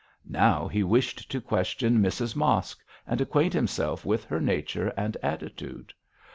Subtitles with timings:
[0.27, 5.93] Now he wished to question Mrs Mosk and acquaint himself with her nature and attitude.